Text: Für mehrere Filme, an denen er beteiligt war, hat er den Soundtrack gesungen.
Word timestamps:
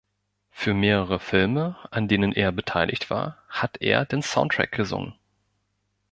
Für 0.49 0.73
mehrere 0.73 1.19
Filme, 1.19 1.75
an 1.91 2.07
denen 2.07 2.33
er 2.33 2.51
beteiligt 2.51 3.11
war, 3.11 3.37
hat 3.49 3.77
er 3.81 4.03
den 4.03 4.23
Soundtrack 4.23 4.71
gesungen. 4.71 5.13